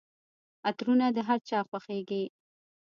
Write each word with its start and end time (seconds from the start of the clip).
عطرونه 0.67 1.05
د 1.15 1.17
هرچا 1.27 1.57
خوښیږي. 1.69 2.23